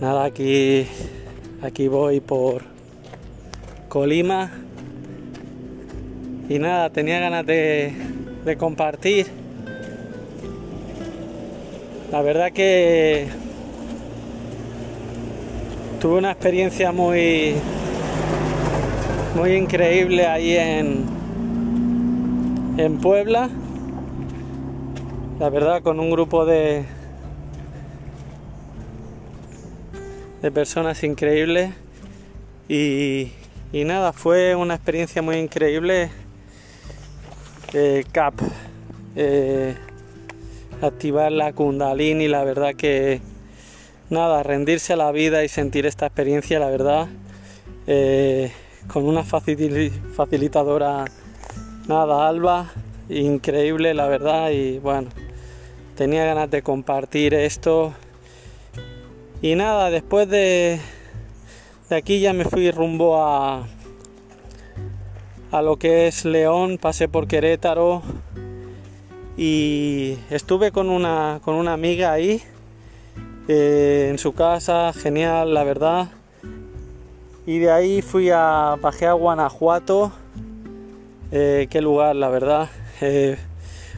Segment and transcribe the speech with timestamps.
[0.00, 0.86] Nada, aquí,
[1.62, 2.62] aquí voy por
[3.88, 4.50] Colima.
[6.48, 7.92] Y nada, tenía ganas de,
[8.44, 9.26] de compartir.
[12.10, 13.28] La verdad que
[16.00, 17.54] tuve una experiencia muy,
[19.34, 21.04] muy increíble ahí en,
[22.76, 23.48] en Puebla.
[25.38, 26.84] La verdad, con un grupo de,
[30.44, 31.70] de personas increíbles.
[32.68, 33.32] Y,
[33.72, 36.10] y nada, fue una experiencia muy increíble.
[37.72, 38.34] Eh, CAP.
[39.16, 39.74] Eh,
[40.82, 43.22] activar la Kundalini, la verdad que
[44.10, 47.08] nada, rendirse a la vida y sentir esta experiencia, la verdad,
[47.86, 48.52] eh,
[48.86, 51.06] con una facilitadora,
[51.88, 52.70] nada, Alba,
[53.08, 55.08] increíble, la verdad, y bueno,
[55.96, 57.94] tenía ganas de compartir esto.
[59.44, 60.80] Y nada, después de,
[61.90, 63.66] de aquí ya me fui rumbo a,
[65.50, 68.00] a lo que es León, pasé por Querétaro
[69.36, 72.40] y estuve con una, con una amiga ahí
[73.46, 76.08] eh, en su casa, genial, la verdad.
[77.44, 80.10] Y de ahí fui a, bajé a Guanajuato,
[81.32, 82.70] eh, qué lugar, la verdad.
[83.02, 83.36] Eh,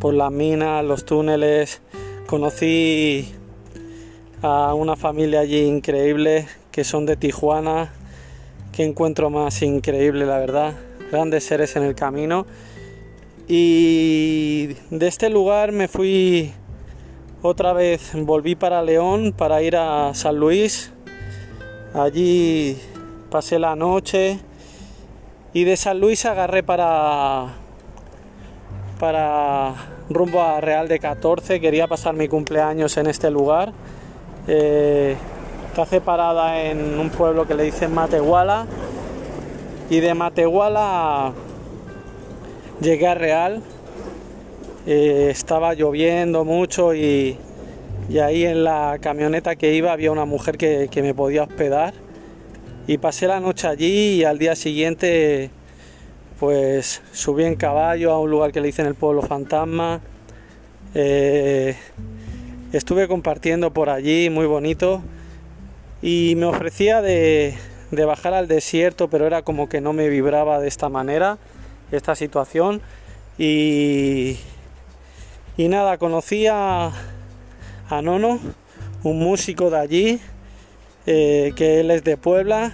[0.00, 1.80] por las minas, los túneles,
[2.26, 3.37] conocí
[4.42, 7.92] a una familia allí increíble que son de Tijuana.
[8.72, 10.74] Qué encuentro más increíble, la verdad.
[11.10, 12.46] Grandes seres en el camino.
[13.48, 16.52] Y de este lugar me fui
[17.42, 20.92] otra vez, volví para León para ir a San Luis.
[21.94, 22.76] Allí
[23.30, 24.38] pasé la noche
[25.52, 27.54] y de San Luis agarré para
[29.00, 29.74] para
[30.10, 31.60] rumbo a Real de 14.
[31.60, 33.72] Quería pasar mi cumpleaños en este lugar.
[34.50, 35.14] Eh,
[35.74, 38.66] que hace parada en un pueblo que le dicen Matehuala.
[39.90, 41.32] Y de Matehuala
[42.80, 43.62] llegué a Real.
[44.86, 47.36] Eh, estaba lloviendo mucho y,
[48.22, 51.92] ahí en la camioneta que iba había una mujer que, me podía hospedar.
[52.86, 55.50] Y pasé la noche allí y al día siguiente
[56.40, 60.00] pues subí en caballo a un lugar que le dicen el pueblo fantasma.
[60.94, 61.76] Eh,
[62.72, 65.02] estuve compartiendo por allí muy bonito
[66.02, 67.56] y me ofrecía de,
[67.90, 71.38] bajar al desierto pero era como que no me vibraba de esta manera
[71.90, 72.82] esta situación
[73.38, 74.36] y,
[75.56, 76.92] y nada, conocí a,
[77.90, 78.40] Nono,
[79.02, 80.20] un músico de allí,
[81.06, 82.72] eh, que él es de Puebla,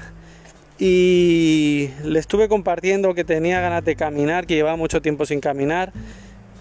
[0.79, 5.93] y le estuve compartiendo que tenía ganas de caminar, que llevaba mucho tiempo sin caminar,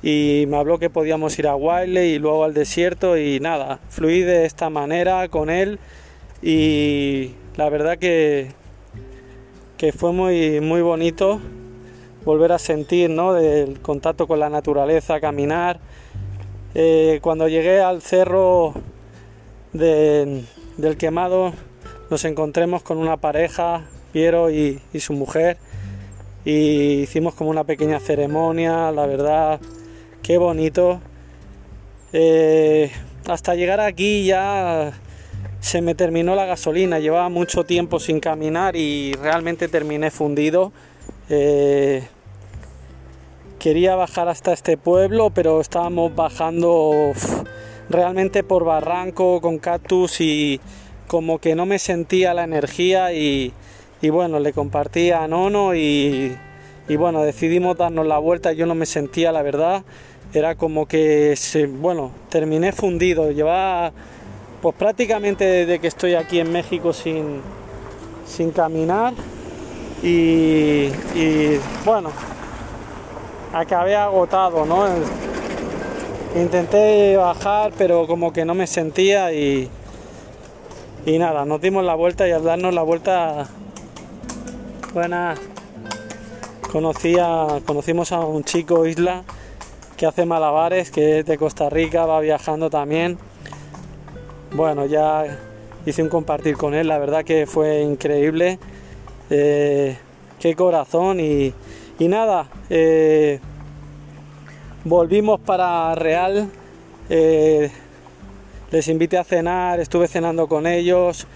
[0.03, 4.21] y me habló que podíamos ir a Wiley y luego al desierto, y nada, fluí
[4.21, 5.79] de esta manera con él,
[6.41, 8.51] y la verdad que,
[9.77, 11.39] que fue muy, muy bonito
[12.25, 13.33] volver a sentir ¿no?
[13.33, 15.79] del contacto con la naturaleza, caminar
[16.75, 18.73] eh, cuando llegué al cerro
[19.73, 20.47] del
[20.97, 21.53] quemado
[22.09, 25.57] nos encontremos con una pareja, Piero y, su mujer,
[26.45, 29.59] y hicimos como una pequeña ceremonia, la verdad,
[30.23, 30.99] qué bonito.
[32.13, 32.91] Eh,
[33.27, 34.93] hasta llegar aquí ya
[35.59, 40.73] se me terminó la gasolina, llevaba mucho tiempo sin caminar y realmente terminé fundido.
[41.29, 42.03] Eh,
[43.59, 47.13] quería bajar hasta este pueblo, pero estábamos bajando
[47.89, 50.59] realmente por barranco, con cactus y
[51.07, 53.53] como que no me sentía la energía y,
[54.01, 56.35] bueno, le compartí a Nono y,
[56.97, 59.85] bueno, decidimos darnos la vuelta, yo no me sentía la verdad,
[60.33, 63.91] era como que, se, bueno, terminé fundido, llevaba
[64.61, 67.41] pues prácticamente desde que estoy aquí en México sin,
[68.25, 69.13] sin caminar
[70.01, 70.89] y,
[71.85, 72.09] bueno,
[73.53, 74.85] acabé agotado, ¿no?
[76.35, 79.69] Intenté bajar, pero como que no me sentía y,
[81.05, 83.47] y nada, nos dimos la vuelta y al darnos la vuelta,
[84.93, 85.35] buena,
[86.71, 89.23] conocía, conocimos a un chico Isla
[90.03, 93.17] que hace malabares, que es de Costa Rica, va viajando también.
[94.53, 95.23] Bueno, ya
[95.85, 98.59] hice un compartir con él, la verdad que fue increíble.
[99.29, 99.95] Eh,
[100.41, 101.53] qué corazón y,
[101.99, 103.39] nada, eh,
[104.83, 106.49] volvimos para Real.
[107.09, 107.71] Eh,
[108.71, 111.27] les invité a cenar, estuve cenando con ellos.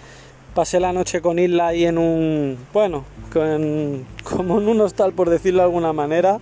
[0.54, 5.60] Pasé la noche con Isla ahí en un, bueno, como en un hostal por decirlo
[5.60, 6.38] de alguna manera.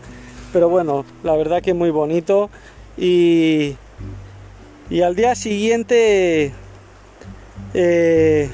[0.53, 2.51] Pero bueno, la verdad que muy bonito.
[2.97, 3.77] Y,
[4.89, 6.53] Y al día siguiente,
[7.75, 8.49] eh,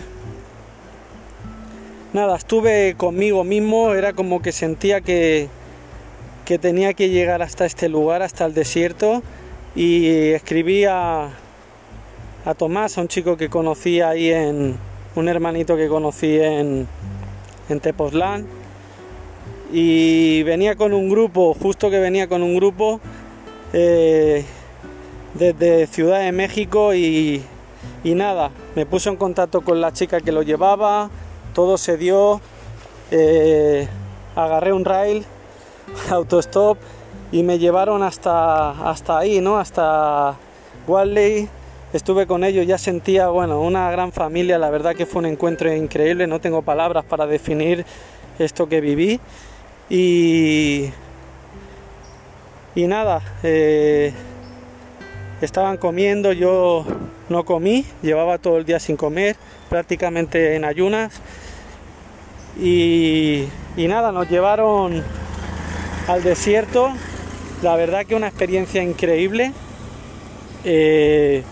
[2.15, 5.49] nada, estuve conmigo mismo, era como que sentía que,
[6.47, 9.23] que tenía que llegar hasta este lugar, hasta el desierto,
[9.77, 11.29] y escribí a,
[12.47, 14.79] a Tomás, a un chico que conocí ahí en,
[15.15, 16.89] un hermanito que conocí en,
[17.69, 18.47] en Tepoztlán,
[19.73, 23.01] y venía con un grupo, justo que venía con un grupo,
[23.73, 24.45] eh,
[25.33, 27.43] desde Ciudad de México y,
[28.05, 31.09] nada, me puse en contacto con la chica que lo llevaba,
[31.55, 32.43] todo se dio,
[33.11, 33.89] eh,
[34.37, 35.25] agarré un rail,
[36.11, 36.77] autostop
[37.33, 39.59] y me llevaron hasta, hasta ahí, ¿no?
[39.59, 40.37] Hasta
[40.87, 41.49] Wally,
[41.95, 45.75] estuve con ellos, ya sentía, bueno, una gran familia, la verdad que fue un encuentro
[45.75, 47.87] increíble, no tengo palabras para definir
[48.39, 49.19] esto que viví
[49.95, 50.91] y,
[52.75, 54.15] y nada, eh,
[55.43, 56.87] estaban comiendo, yo
[57.29, 59.37] no comí, llevaba todo el día sin comer,
[59.69, 61.21] prácticamente en ayunas.
[62.59, 65.03] Y, nada, nos llevaron
[66.09, 66.91] al desierto.
[67.61, 69.53] La verdad que una experiencia increíble.
[70.65, 71.43] Eh,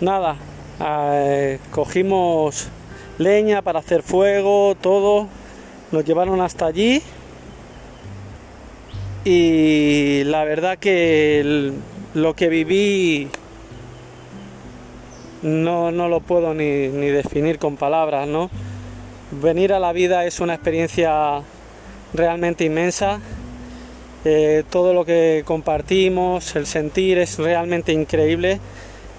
[0.00, 0.36] nada,
[0.80, 2.68] eh, cogimos
[3.18, 5.26] leña para hacer fuego, todo.
[5.92, 7.02] Nos llevaron hasta allí.
[9.24, 11.72] Y la verdad que
[12.14, 13.28] lo que viví
[15.42, 18.50] no, no lo puedo ni, ni, definir con palabras, ¿no?
[19.30, 21.42] Venir a la vida es una experiencia
[22.14, 23.20] realmente inmensa.
[24.24, 28.60] Eh, todo lo que compartimos, el sentir es realmente increíble.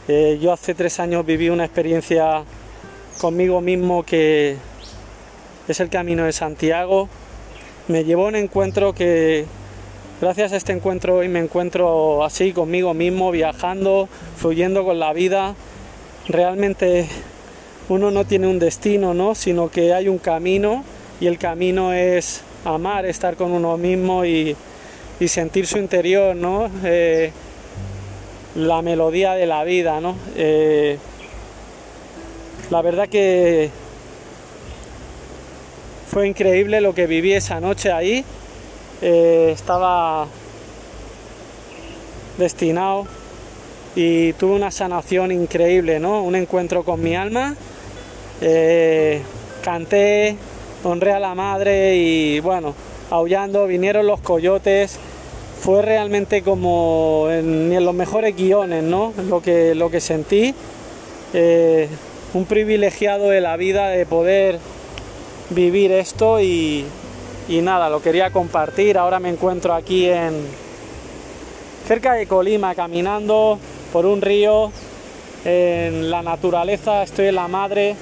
[0.08, 2.44] Eh, yo hace tres años viví una experiencia
[3.20, 4.58] conmigo mismo que
[5.68, 7.10] es el Camino de Santiago.
[7.88, 9.46] Me llevó a un encuentro que
[10.24, 14.08] Gracias a este encuentro hoy me encuentro así conmigo mismo, viajando,
[14.38, 15.54] fluyendo con la vida.
[16.30, 17.10] Realmente
[17.90, 19.36] uno no tiene un destino, ¿no?
[19.36, 20.86] Sino que hay un camino
[21.20, 24.56] y el camino es amar, estar con uno mismo y,
[25.28, 26.72] sentir su interior, ¿no?
[26.86, 27.34] Eh,
[28.56, 30.16] la melodía de la vida, ¿no?
[30.38, 30.98] Eh,
[32.70, 33.72] la verdad que
[36.14, 38.24] fue increíble lo que viví esa noche ahí.
[39.02, 40.28] Eh, estaba
[42.38, 43.08] destinado
[43.96, 46.22] y tuve una sanación increíble, ¿no?
[46.22, 47.56] Un encuentro con mi alma.
[48.42, 49.24] Eh,
[49.64, 50.38] canté,
[50.84, 52.76] honré a la madre y bueno,
[53.10, 55.00] aullando, vinieron los coyotes.
[55.62, 59.14] Fue realmente como en, en los mejores guiones, ¿no?
[59.30, 60.54] Lo que, lo que sentí.
[61.34, 61.88] Eh,
[62.36, 64.60] un privilegiado de la vida de poder
[65.54, 66.86] vivir esto y,
[67.48, 68.98] y nada, lo quería compartir.
[68.98, 70.48] Ahora me encuentro aquí en
[71.88, 73.60] cerca de Colima caminando
[73.92, 74.72] por un río
[75.46, 77.96] en la naturaleza, estoy en la madre.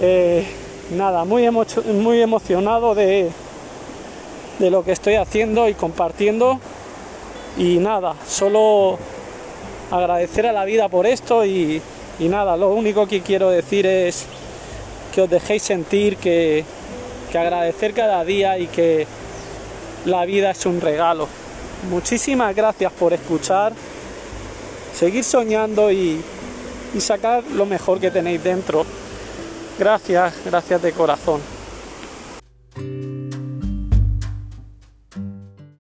[0.00, 0.44] Eh,
[0.96, 3.30] nada, muy, muy emocionado de,
[4.58, 6.60] de lo que estoy haciendo y compartiendo.
[7.56, 8.98] Y nada, solo
[9.90, 11.82] agradecer a la vida por esto y,
[12.18, 14.26] y nada, lo único que quiero decir es
[15.12, 16.64] que os dejéis sentir que
[17.32, 19.06] que agradecer cada día y que
[20.04, 21.26] la vida es un regalo.
[21.90, 23.72] Muchísimas gracias por escuchar,
[24.94, 26.20] seguir soñando y,
[26.94, 28.84] y sacar lo mejor que tenéis dentro.
[29.78, 31.51] Gracias, gracias de corazón.